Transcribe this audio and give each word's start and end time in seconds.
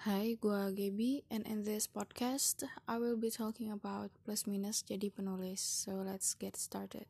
Hai, 0.00 0.40
gua 0.40 0.72
Gaby, 0.72 1.28
and 1.28 1.44
in 1.44 1.60
this 1.60 1.84
podcast, 1.84 2.64
I 2.88 2.96
will 2.96 3.20
be 3.20 3.28
talking 3.28 3.68
about 3.68 4.08
plus 4.24 4.48
minus 4.48 4.80
jadi 4.80 5.12
penulis. 5.12 5.60
So 5.60 6.00
let's 6.00 6.32
get 6.32 6.56
started. 6.56 7.04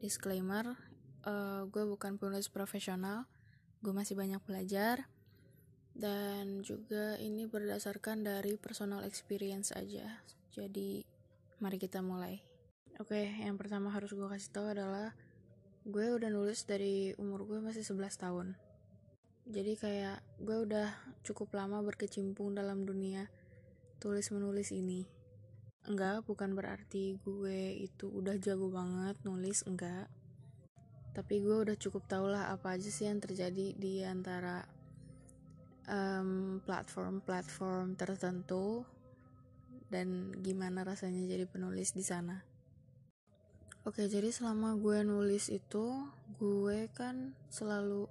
Disclaimer, 0.00 0.80
uh, 1.28 1.68
gue 1.68 1.84
bukan 1.84 2.16
penulis 2.16 2.48
profesional, 2.48 3.28
gue 3.84 3.92
masih 3.92 4.16
banyak 4.16 4.40
belajar, 4.48 5.12
dan 5.92 6.64
juga 6.64 7.20
ini 7.20 7.44
berdasarkan 7.44 8.24
dari 8.24 8.56
personal 8.56 9.04
experience 9.04 9.68
aja. 9.76 10.24
Jadi, 10.48 11.04
mari 11.60 11.76
kita 11.76 12.00
mulai. 12.00 12.40
Oke, 12.96 13.28
okay, 13.28 13.44
yang 13.44 13.60
pertama 13.60 13.92
harus 13.92 14.16
gue 14.16 14.24
kasih 14.24 14.56
tahu 14.56 14.72
adalah 14.72 15.12
gue 15.84 16.16
udah 16.16 16.32
nulis 16.32 16.64
dari 16.64 17.12
umur 17.20 17.44
gue 17.44 17.60
masih 17.60 17.84
11 17.84 18.24
tahun 18.24 18.56
jadi 19.48 19.72
kayak 19.80 20.18
gue 20.44 20.56
udah 20.68 20.92
cukup 21.24 21.56
lama 21.56 21.80
berkecimpung 21.80 22.52
dalam 22.52 22.84
dunia 22.84 23.32
tulis 23.96 24.28
menulis 24.28 24.70
ini 24.76 25.08
enggak 25.88 26.28
bukan 26.28 26.52
berarti 26.52 27.16
gue 27.24 27.80
itu 27.80 28.12
udah 28.12 28.36
jago 28.36 28.68
banget 28.68 29.16
nulis 29.24 29.64
enggak 29.64 30.12
tapi 31.16 31.40
gue 31.40 31.64
udah 31.64 31.76
cukup 31.80 32.04
tau 32.04 32.28
lah 32.28 32.52
apa 32.52 32.76
aja 32.76 32.92
sih 32.92 33.08
yang 33.08 33.18
terjadi 33.24 33.72
di 33.74 34.04
antara 34.04 34.68
platform-platform 36.68 37.96
um, 37.96 37.96
tertentu 37.96 38.84
dan 39.88 40.36
gimana 40.44 40.84
rasanya 40.84 41.24
jadi 41.24 41.48
penulis 41.48 41.96
di 41.96 42.04
sana. 42.04 42.44
Oke, 43.88 44.04
jadi 44.04 44.28
selama 44.28 44.76
gue 44.76 45.00
nulis 45.00 45.48
itu, 45.48 46.04
gue 46.36 46.92
kan 46.92 47.32
selalu 47.48 48.04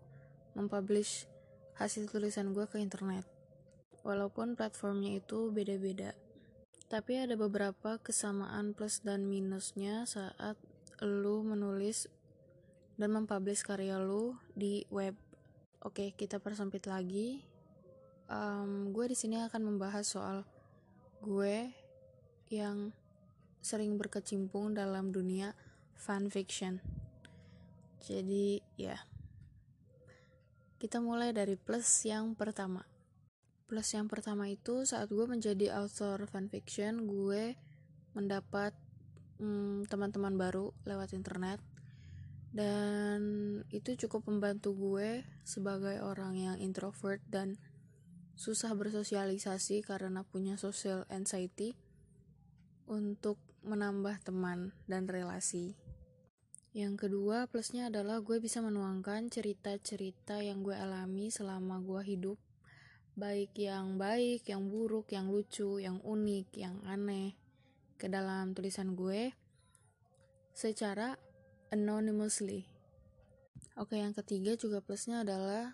mempublish 0.58 1.30
hasil 1.78 2.10
tulisan 2.10 2.58
gue 2.58 2.66
ke 2.66 2.82
internet. 2.82 3.24
Walaupun 4.02 4.58
platformnya 4.58 5.22
itu 5.22 5.54
beda-beda. 5.54 6.18
Tapi 6.90 7.22
ada 7.22 7.38
beberapa 7.38 8.02
kesamaan 8.02 8.73
plus 8.73 9.06
dan 9.06 9.30
minusnya 9.30 10.09
saat 10.09 10.58
lu 11.04 11.46
menulis 11.46 12.09
dan 12.98 13.14
mempublish 13.14 13.62
karya 13.62 14.02
lu 14.02 14.34
di 14.58 14.90
web. 14.90 15.14
Oke, 15.86 16.18
kita 16.18 16.42
persempit 16.42 16.90
lagi. 16.90 17.46
Um, 18.28 18.90
gue 18.92 19.06
di 19.08 19.16
sini 19.16 19.40
akan 19.46 19.62
membahas 19.62 20.03
soal 20.09 20.44
gue 21.22 21.70
yang 22.50 22.92
sering 23.62 24.00
berkecimpung 24.00 24.74
dalam 24.74 25.14
dunia 25.14 25.53
fanfiction. 25.94 26.80
Jadi, 28.02 28.64
ya. 28.80 28.96
Kita 30.78 31.02
mulai 31.02 31.33
dari 31.33 31.58
plus 31.58 32.06
yang 32.06 32.38
pertama. 32.38 32.86
Plus 33.66 33.89
yang 33.97 34.06
pertama 34.06 34.45
itu 34.45 34.86
saat 34.86 35.09
gue 35.09 35.25
menjadi 35.25 35.73
author 35.73 36.30
fanfiction, 36.30 37.09
gue 37.09 37.58
mendapat 38.14 38.78
hmm, 39.42 39.89
teman-teman 39.89 40.38
baru 40.38 40.69
lewat 40.86 41.17
internet. 41.17 41.58
Dan 42.53 43.22
itu 43.73 43.97
cukup 44.06 44.30
membantu 44.30 44.78
gue 44.78 45.25
sebagai 45.42 45.97
orang 46.06 46.38
yang 46.38 46.58
introvert 46.61 47.25
dan 47.25 47.58
susah 48.38 48.78
bersosialisasi 48.78 49.81
karena 49.81 50.22
punya 50.22 50.62
social 50.62 51.09
anxiety 51.09 51.73
untuk 52.86 53.41
menambah 53.66 54.22
teman 54.22 54.78
dan 54.86 55.09
relasi. 55.09 55.73
Yang 56.78 57.09
kedua, 57.09 57.50
plusnya 57.50 57.89
adalah 57.89 58.22
gue 58.22 58.38
bisa 58.38 58.61
menuangkan 58.61 59.33
cerita-cerita 59.33 60.45
yang 60.45 60.61
gue 60.61 60.78
alami 60.78 61.34
selama 61.34 61.81
gue 61.81 62.06
hidup. 62.06 62.38
Baik 63.17 63.58
yang 63.58 63.97
baik, 63.97 64.45
yang 64.45 64.69
buruk, 64.69 65.09
yang 65.09 65.34
lucu, 65.34 65.81
yang 65.81 65.97
unik, 66.06 66.53
yang 66.53 66.78
aneh. 66.86 67.34
Ke 67.97 68.06
dalam 68.06 68.53
tulisan 68.53 68.94
gue. 68.94 69.34
Secara 70.53 71.18
anonymously. 71.74 72.69
Oke, 73.73 73.97
yang 73.97 74.13
ketiga 74.13 74.53
juga 74.53 74.78
plusnya 74.78 75.25
adalah 75.25 75.73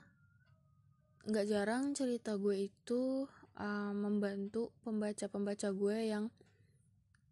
nggak 1.27 1.47
jarang 1.51 1.91
cerita 1.91 2.39
gue 2.39 2.71
itu 2.71 3.27
uh, 3.59 3.91
membantu 3.91 4.71
pembaca-pembaca 4.87 5.67
gue 5.75 5.97
yang 6.15 6.31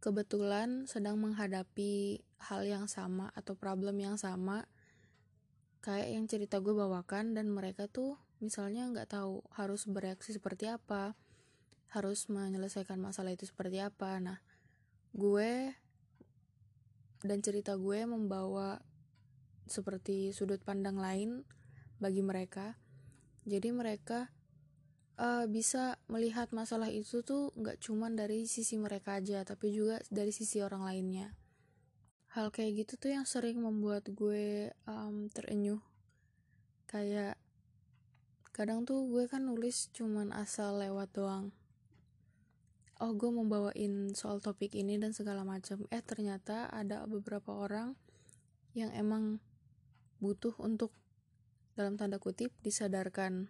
kebetulan 0.02 0.90
sedang 0.90 1.22
menghadapi 1.22 2.26
hal 2.42 2.66
yang 2.66 2.90
sama 2.90 3.30
atau 3.38 3.54
problem 3.54 4.02
yang 4.02 4.18
sama 4.18 4.66
kayak 5.86 6.10
yang 6.14 6.26
cerita 6.26 6.58
gue 6.58 6.74
bawakan 6.74 7.38
dan 7.38 7.54
mereka 7.54 7.86
tuh 7.86 8.18
misalnya 8.42 8.90
nggak 8.90 9.14
tahu 9.14 9.46
harus 9.54 9.86
bereaksi 9.86 10.34
seperti 10.34 10.70
apa 10.70 11.14
harus 11.92 12.32
menyelesaikan 12.32 12.96
masalah 12.98 13.36
itu 13.36 13.44
seperti 13.44 13.84
apa. 13.84 14.16
Nah 14.18 14.40
gue 15.12 15.76
dan 17.22 17.40
cerita 17.44 17.76
gue 17.76 18.00
membawa 18.08 18.80
seperti 19.68 20.32
sudut 20.32 20.64
pandang 20.64 20.98
lain 20.98 21.44
bagi 22.00 22.24
mereka. 22.24 22.80
Jadi 23.44 23.70
mereka 23.76 24.32
uh, 25.20 25.50
bisa 25.50 26.00
melihat 26.08 26.54
masalah 26.56 26.88
itu 26.88 27.26
tuh 27.26 27.52
nggak 27.58 27.82
cuman 27.84 28.16
dari 28.16 28.48
sisi 28.48 28.78
mereka 28.80 29.20
aja 29.20 29.44
tapi 29.44 29.74
juga 29.74 30.00
dari 30.08 30.32
sisi 30.32 30.64
orang 30.64 30.86
lainnya. 30.88 31.36
Hal 32.32 32.48
kayak 32.48 32.88
gitu 32.88 32.94
tuh 32.96 33.12
yang 33.12 33.28
sering 33.28 33.60
membuat 33.60 34.08
gue 34.08 34.72
um, 34.88 35.28
terenyuh. 35.28 35.84
Kayak 36.88 37.36
kadang 38.56 38.88
tuh 38.88 39.08
gue 39.08 39.28
kan 39.28 39.44
nulis 39.44 39.92
cuman 39.92 40.32
asal 40.32 40.80
lewat 40.80 41.12
doang. 41.12 41.52
Oh 43.02 43.12
gue 43.18 43.28
mau 43.34 43.44
bawain 43.44 44.14
soal 44.14 44.40
topik 44.40 44.78
ini 44.78 44.96
dan 44.96 45.12
segala 45.12 45.44
macam. 45.44 45.84
Eh 45.92 46.00
ternyata 46.06 46.72
ada 46.72 47.04
beberapa 47.10 47.52
orang 47.52 47.98
yang 48.72 48.94
emang 48.96 49.44
butuh 50.22 50.54
untuk 50.62 50.94
dalam 51.76 51.98
tanda 51.98 52.22
kutip 52.22 52.54
disadarkan 52.62 53.50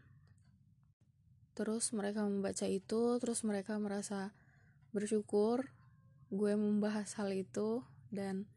terus 1.53 1.91
mereka 1.91 2.23
membaca 2.23 2.65
itu 2.65 3.19
terus 3.19 3.43
mereka 3.43 3.75
merasa 3.77 4.31
bersyukur 4.95 5.71
gue 6.31 6.53
membahas 6.55 7.11
hal 7.19 7.31
itu 7.35 7.83
dan 8.11 8.47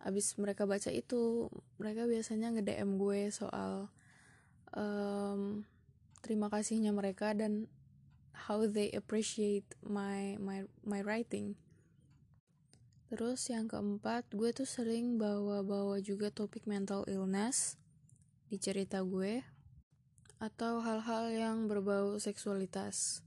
abis 0.00 0.36
mereka 0.40 0.64
baca 0.64 0.88
itu 0.88 1.52
mereka 1.76 2.08
biasanya 2.08 2.56
nge 2.56 2.64
DM 2.64 2.96
gue 2.96 3.20
soal 3.28 3.92
um, 4.72 5.64
terima 6.24 6.48
kasihnya 6.48 6.92
mereka 6.92 7.36
dan 7.36 7.68
how 8.48 8.64
they 8.64 8.88
appreciate 8.96 9.68
my 9.84 10.40
my 10.40 10.64
my 10.84 11.04
writing. 11.04 11.56
Terus 13.10 13.50
yang 13.50 13.66
keempat 13.66 14.30
gue 14.32 14.54
tuh 14.54 14.68
sering 14.68 15.18
bawa-bawa 15.18 15.98
juga 15.98 16.30
topik 16.30 16.64
mental 16.64 17.04
illness 17.10 17.74
di 18.46 18.56
cerita 18.56 19.02
gue 19.02 19.42
atau 20.40 20.80
hal-hal 20.80 21.28
yang 21.28 21.68
berbau 21.68 22.16
seksualitas. 22.16 23.20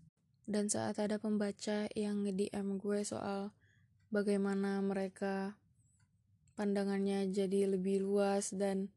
Dan 0.43 0.67
saat 0.67 0.97
ada 0.97 1.21
pembaca 1.21 1.87
yang 1.93 2.25
nge-DM 2.25 2.81
gue 2.81 3.05
soal 3.05 3.53
bagaimana 4.09 4.81
mereka 4.81 5.55
pandangannya 6.57 7.29
jadi 7.29 7.69
lebih 7.69 8.03
luas 8.03 8.51
dan 8.51 8.89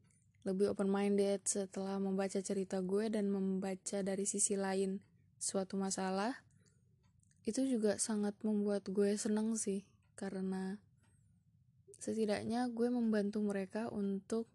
lebih 0.43 0.73
open-minded 0.73 1.45
setelah 1.45 2.01
membaca 2.01 2.41
cerita 2.41 2.81
gue 2.81 3.07
dan 3.13 3.29
membaca 3.29 4.01
dari 4.01 4.25
sisi 4.25 4.57
lain 4.57 4.97
suatu 5.37 5.77
masalah, 5.77 6.33
itu 7.45 7.63
juga 7.63 8.01
sangat 8.01 8.33
membuat 8.41 8.89
gue 8.89 9.13
seneng 9.19 9.55
sih, 9.59 9.85
karena 10.17 10.81
setidaknya 11.99 12.67
gue 12.71 12.87
membantu 12.89 13.43
mereka 13.43 13.91
untuk 13.93 14.47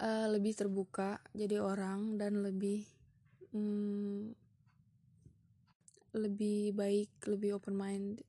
uh, 0.00 0.28
lebih 0.30 0.56
terbuka 0.56 1.20
jadi 1.36 1.60
orang 1.60 2.16
dan 2.16 2.40
lebih 2.40 2.86
um, 3.52 4.32
lebih 6.12 6.76
baik 6.76 7.10
lebih 7.24 7.56
open 7.56 7.76
mind 7.76 8.20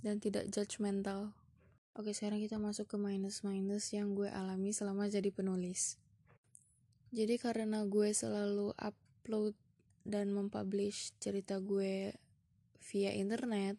dan 0.00 0.16
tidak 0.16 0.48
judgmental 0.48 1.36
oke 2.00 2.10
sekarang 2.16 2.40
kita 2.40 2.56
masuk 2.56 2.88
ke 2.88 2.96
minus 2.96 3.44
minus 3.44 3.92
yang 3.92 4.16
gue 4.16 4.30
alami 4.32 4.72
selama 4.72 5.10
jadi 5.10 5.28
penulis. 5.28 6.00
Jadi 7.10 7.42
karena 7.42 7.82
gue 7.84 8.14
selalu 8.14 8.70
upload 8.78 9.58
dan 10.06 10.30
mempublish 10.30 11.12
cerita 11.18 11.58
gue 11.58 12.14
via 12.80 13.12
internet 13.12 13.76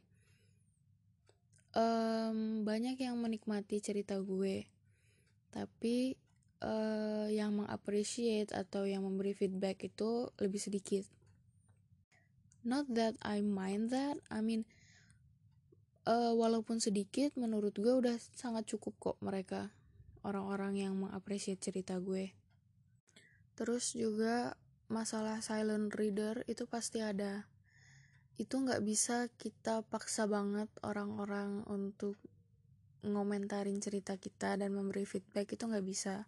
um, 1.76 2.68
banyak 2.68 3.00
yang 3.00 3.16
menikmati 3.18 3.80
cerita 3.80 4.20
gue. 4.20 4.68
Tapi 5.52 6.16
uh, 6.62 7.28
yang 7.28 7.58
mengappreciate 7.58 8.54
atau 8.56 8.86
yang 8.86 9.04
memberi 9.04 9.34
feedback 9.34 9.82
itu 9.86 10.30
lebih 10.38 10.62
sedikit. 10.62 11.06
Not 12.62 12.90
that 12.94 13.18
I 13.26 13.42
mind 13.42 13.90
that, 13.90 14.22
I 14.30 14.46
mean 14.46 14.70
uh, 16.06 16.34
walaupun 16.38 16.78
sedikit 16.78 17.34
menurut 17.38 17.74
gue 17.78 17.90
udah 17.90 18.18
sangat 18.38 18.70
cukup 18.70 18.94
kok 19.02 19.18
mereka 19.22 19.74
orang-orang 20.22 20.78
yang 20.78 20.94
mengapresiasi 20.98 21.58
cerita 21.58 21.98
gue. 21.98 22.34
Terus 23.58 23.98
juga 23.98 24.54
masalah 24.92 25.42
silent 25.42 25.90
reader 25.96 26.46
itu 26.46 26.68
pasti 26.68 27.02
ada 27.02 27.48
itu 28.40 28.58
nggak 28.58 28.82
bisa 28.82 29.30
kita 29.38 29.86
paksa 29.86 30.26
banget 30.26 30.68
orang-orang 30.82 31.62
untuk 31.70 32.18
ngomentarin 33.06 33.82
cerita 33.82 34.18
kita 34.18 34.58
dan 34.58 34.74
memberi 34.74 35.06
feedback 35.06 35.54
itu 35.54 35.64
nggak 35.66 35.86
bisa 35.86 36.26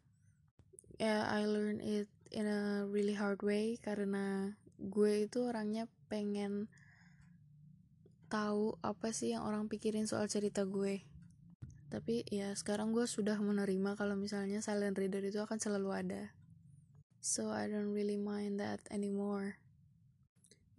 yeah, 0.98 1.26
I 1.30 1.46
learn 1.46 1.82
it 1.82 2.10
in 2.34 2.50
a 2.50 2.86
really 2.90 3.14
hard 3.14 3.42
way 3.46 3.78
karena 3.82 4.58
gue 4.82 5.30
itu 5.30 5.46
orangnya 5.46 5.86
pengen 6.10 6.68
tahu 8.34 8.74
apa 8.82 9.14
sih 9.14 9.38
yang 9.38 9.46
orang 9.46 9.70
pikirin 9.70 10.10
soal 10.10 10.26
cerita 10.26 10.66
gue. 10.66 11.06
Tapi 11.94 12.26
ya 12.34 12.50
sekarang 12.58 12.90
gue 12.90 13.06
sudah 13.06 13.38
menerima 13.38 13.94
kalau 13.94 14.18
misalnya 14.18 14.66
silent 14.66 14.98
reader 14.98 15.22
itu 15.22 15.38
akan 15.38 15.62
selalu 15.62 15.90
ada. 15.94 16.24
So 17.22 17.54
I 17.54 17.70
don't 17.70 17.94
really 17.94 18.18
mind 18.18 18.58
that 18.58 18.82
anymore. 18.90 19.62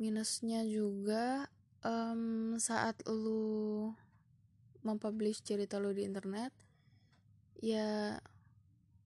Minusnya 0.03 0.67
juga 0.67 1.47
um, 1.87 2.59
saat 2.59 2.99
lu 3.07 3.95
mempublish 4.83 5.41
cerita 5.41 5.79
lu 5.79 5.95
di 5.95 6.05
internet 6.05 6.53
ya 7.63 8.21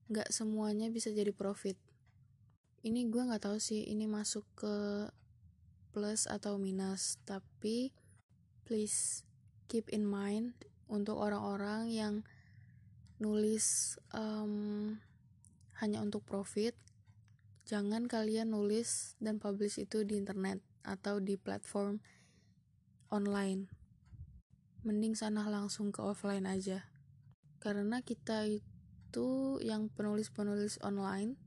nggak 0.08 0.32
semuanya 0.32 0.88
bisa 0.88 1.12
jadi 1.12 1.32
profit 1.32 1.76
ini 2.84 3.08
gue 3.08 3.20
nggak 3.20 3.44
tahu 3.44 3.60
sih 3.60 3.84
ini 3.88 4.08
masuk 4.08 4.44
ke 4.56 5.08
plus 5.92 6.24
atau 6.28 6.56
minus 6.56 7.20
tapi 7.28 7.92
please 8.64 9.24
keep 9.68 9.88
in 9.92 10.08
mind 10.08 10.56
untuk 10.88 11.20
orang-orang 11.20 11.92
yang 11.92 12.14
nulis 13.20 13.98
um, 14.16 14.96
hanya 15.80 16.00
untuk 16.00 16.24
profit 16.24 16.72
jangan 17.68 18.08
kalian 18.08 18.56
nulis 18.56 19.12
dan 19.20 19.36
publish 19.36 19.76
itu 19.76 20.00
di 20.08 20.16
internet 20.16 20.64
atau 20.88 21.20
di 21.20 21.36
platform 21.36 22.00
online. 23.12 23.68
Mending 24.84 25.12
sana 25.12 25.44
langsung 25.48 25.92
ke 25.92 26.00
offline 26.00 26.48
aja. 26.48 26.88
Karena 27.60 28.00
kita 28.00 28.48
itu 28.48 28.77
yang 29.64 29.88
penulis-penulis 29.88 30.78
online 30.84 31.40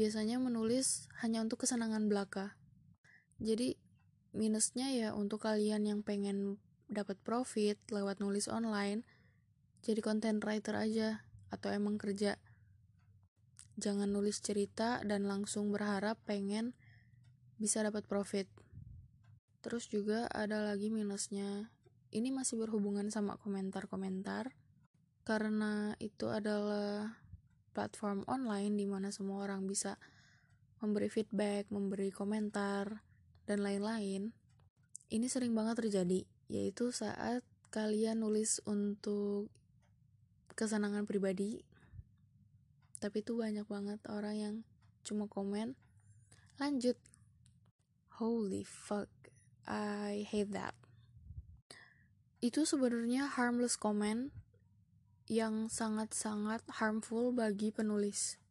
biasanya 0.00 0.40
menulis 0.40 1.12
hanya 1.20 1.44
untuk 1.44 1.66
kesenangan 1.66 2.08
belaka. 2.08 2.56
Jadi 3.36 3.76
minusnya 4.32 4.88
ya 4.96 5.12
untuk 5.12 5.44
kalian 5.44 5.84
yang 5.84 6.00
pengen 6.00 6.56
dapat 6.88 7.20
profit 7.20 7.76
lewat 7.92 8.16
nulis 8.22 8.48
online, 8.48 9.04
jadi 9.84 10.00
content 10.00 10.40
writer 10.40 10.72
aja 10.72 11.26
atau 11.52 11.68
emang 11.68 12.00
kerja. 12.00 12.40
Jangan 13.76 14.08
nulis 14.08 14.40
cerita 14.40 15.04
dan 15.04 15.28
langsung 15.28 15.68
berharap 15.68 16.16
pengen 16.24 16.72
bisa 17.60 17.84
dapat 17.84 18.08
profit. 18.08 18.48
Terus 19.60 19.84
juga 19.92 20.24
ada 20.32 20.64
lagi 20.64 20.88
minusnya. 20.88 21.68
Ini 22.08 22.32
masih 22.32 22.56
berhubungan 22.56 23.12
sama 23.12 23.36
komentar-komentar 23.36 24.56
karena 25.24 25.94
itu 26.00 26.28
adalah 26.28 27.20
platform 27.70 28.26
online 28.26 28.74
di 28.74 28.86
mana 28.88 29.14
semua 29.14 29.46
orang 29.46 29.64
bisa 29.68 29.96
memberi 30.80 31.12
feedback, 31.12 31.68
memberi 31.68 32.08
komentar, 32.10 33.04
dan 33.44 33.60
lain-lain. 33.60 34.32
Ini 35.10 35.26
sering 35.28 35.52
banget 35.52 35.84
terjadi, 35.84 36.24
yaitu 36.48 36.94
saat 36.94 37.44
kalian 37.70 38.24
nulis 38.24 38.58
untuk 38.66 39.52
kesenangan 40.56 41.06
pribadi, 41.06 41.62
tapi 43.00 43.24
itu 43.24 43.38
banyak 43.38 43.64
banget 43.64 44.00
orang 44.12 44.36
yang 44.36 44.54
cuma 45.06 45.24
komen, 45.30 45.78
lanjut, 46.60 46.98
Holy 48.20 48.68
fuck, 48.68 49.08
I 49.64 50.28
hate 50.28 50.52
that. 50.52 50.76
Itu 52.44 52.68
sebenarnya 52.68 53.24
harmless 53.24 53.80
comment 53.80 54.28
yang 55.30 55.70
sangat-sangat 55.70 56.58
harmful 56.82 57.30
bagi 57.30 57.70
penulis. 57.70 58.42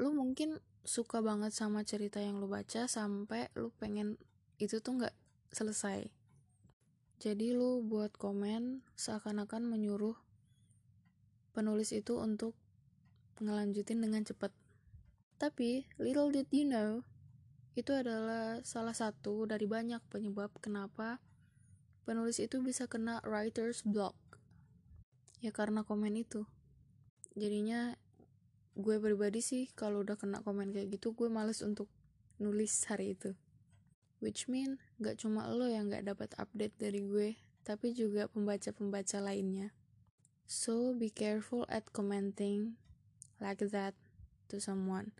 Lu 0.00 0.16
mungkin 0.16 0.56
suka 0.80 1.20
banget 1.20 1.52
sama 1.52 1.84
cerita 1.84 2.24
yang 2.24 2.40
lu 2.40 2.48
baca 2.48 2.88
sampai 2.88 3.52
lu 3.52 3.68
pengen 3.76 4.16
itu 4.56 4.80
tuh 4.80 4.96
nggak 4.96 5.12
selesai. 5.52 6.08
Jadi 7.20 7.52
lu 7.52 7.84
buat 7.84 8.16
komen 8.16 8.80
seakan-akan 8.96 9.68
menyuruh 9.68 10.16
penulis 11.52 11.92
itu 11.92 12.16
untuk 12.16 12.56
ngelanjutin 13.44 14.00
dengan 14.00 14.24
cepat. 14.24 14.56
Tapi 15.36 15.84
little 16.00 16.32
did 16.32 16.48
you 16.48 16.64
know, 16.64 17.04
itu 17.76 17.92
adalah 17.92 18.64
salah 18.64 18.96
satu 18.96 19.44
dari 19.44 19.68
banyak 19.68 20.00
penyebab 20.08 20.48
kenapa 20.64 21.20
penulis 22.08 22.40
itu 22.40 22.64
bisa 22.64 22.88
kena 22.88 23.20
writer's 23.20 23.84
block. 23.84 24.16
Ya 25.40 25.52
karena 25.52 25.84
komen 25.84 26.16
itu. 26.16 26.48
Jadinya 27.36 27.96
gue 28.76 28.96
pribadi 29.00 29.40
sih 29.40 29.72
kalau 29.72 30.04
udah 30.04 30.20
kena 30.20 30.44
komen 30.44 30.72
kayak 30.72 31.00
gitu 31.00 31.16
gue 31.16 31.32
males 31.32 31.64
untuk 31.64 31.88
nulis 32.36 32.72
hari 32.88 33.16
itu. 33.16 33.32
Which 34.20 34.48
mean 34.48 34.80
gak 35.00 35.20
cuma 35.20 35.48
lo 35.48 35.68
yang 35.68 35.92
gak 35.92 36.08
dapat 36.08 36.32
update 36.40 36.76
dari 36.80 37.04
gue, 37.04 37.36
tapi 37.64 37.92
juga 37.92 38.28
pembaca-pembaca 38.32 39.20
lainnya. 39.20 39.72
So 40.46 40.94
be 40.96 41.10
careful 41.10 41.66
at 41.66 41.90
commenting 41.90 42.80
like 43.42 43.60
that 43.60 43.92
to 44.48 44.62
someone. 44.62 45.12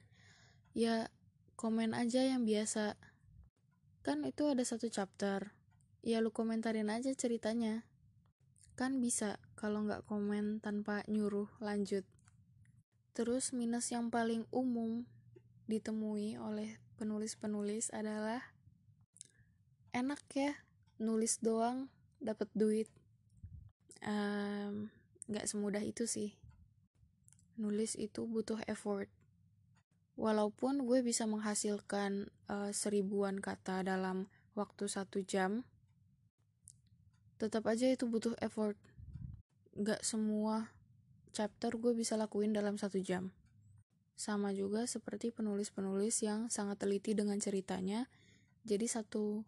Ya 0.73 1.13
komen 1.57 1.93
aja 1.93 2.25
yang 2.25 2.45
biasa. 2.47 2.97
Kan 4.07 4.23
itu 4.23 4.47
ada 4.47 4.63
satu 4.63 4.87
chapter. 4.87 5.53
Ya 6.07 6.23
lu 6.23 6.31
komentarin 6.31 6.89
aja 6.89 7.11
ceritanya. 7.13 7.83
Kan 8.77 9.01
bisa 9.01 9.41
kalau 9.57 9.89
nggak 9.89 10.05
komen 10.05 10.61
tanpa 10.61 11.01
nyuruh 11.09 11.49
lanjut. 11.65 12.05
Terus 13.17 13.57
minus 13.57 13.89
yang 13.91 14.13
paling 14.13 14.45
umum 14.53 15.09
ditemui 15.67 16.37
oleh 16.37 16.77
penulis-penulis 17.01 17.89
adalah 17.91 18.53
enak 19.97 20.21
ya 20.37 20.53
nulis 21.01 21.41
doang 21.41 21.89
dapat 22.21 22.53
duit. 22.53 22.93
Um, 24.05 24.93
nggak 25.27 25.49
semudah 25.49 25.81
itu 25.81 26.05
sih. 26.05 26.37
Nulis 27.57 27.97
itu 27.97 28.29
butuh 28.29 28.61
effort 28.69 29.09
walaupun 30.17 30.89
gue 30.89 31.05
bisa 31.05 31.29
menghasilkan 31.29 32.33
uh, 32.49 32.73
seribuan 32.73 33.39
kata 33.39 33.85
dalam 33.85 34.33
waktu 34.57 34.89
satu 34.89 35.21
jam 35.21 35.69
tetap 37.37 37.69
aja 37.69 37.89
itu 37.89 38.09
butuh 38.09 38.33
effort. 38.41 38.77
Gak 39.77 40.01
semua 40.01 40.73
chapter 41.37 41.77
gue 41.77 41.93
bisa 41.93 42.17
lakuin 42.17 42.57
dalam 42.57 42.81
satu 42.81 42.97
jam. 43.05 43.29
Sama 44.17 44.57
juga 44.57 44.89
seperti 44.89 45.29
penulis-penulis 45.29 46.25
yang 46.25 46.49
sangat 46.49 46.81
teliti 46.81 47.13
dengan 47.13 47.37
ceritanya. 47.37 48.09
Jadi 48.65 48.89
satu 48.89 49.45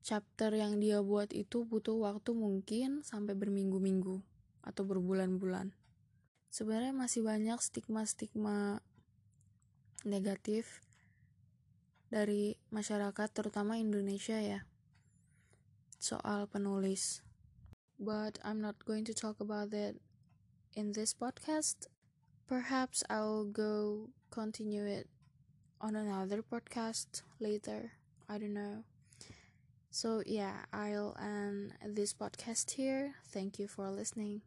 chapter 0.00 0.56
yang 0.56 0.80
dia 0.80 1.04
buat 1.04 1.30
itu 1.36 1.68
butuh 1.68 2.00
waktu 2.00 2.32
mungkin 2.32 3.04
sampai 3.04 3.36
berminggu-minggu 3.36 4.24
atau 4.64 4.82
berbulan-bulan. 4.88 5.76
Sebenarnya 6.48 6.96
masih 6.96 7.20
banyak 7.20 7.60
stigma-stigma 7.60 8.80
negatif 10.08 10.80
dari 12.08 12.56
masyarakat 12.72 13.28
terutama 13.32 13.76
Indonesia 13.76 14.36
ya 14.40 14.64
soal 16.02 16.48
penulis. 16.50 17.20
But 17.98 18.38
I'm 18.44 18.60
not 18.60 18.84
going 18.84 19.04
to 19.04 19.14
talk 19.14 19.38
about 19.38 19.72
it 19.72 20.00
in 20.74 20.92
this 20.92 21.14
podcast. 21.14 21.86
Perhaps 22.48 23.04
I'll 23.08 23.44
go 23.44 24.10
continue 24.30 24.84
it 24.84 25.06
on 25.80 25.94
another 25.94 26.42
podcast 26.42 27.22
later. 27.38 27.92
I 28.28 28.38
don't 28.38 28.54
know. 28.54 28.84
So 29.90 30.22
yeah, 30.26 30.64
I'll 30.72 31.16
end 31.20 31.74
this 31.94 32.12
podcast 32.14 32.72
here. 32.72 33.14
Thank 33.30 33.58
you 33.58 33.68
for 33.68 33.88
listening. 33.90 34.42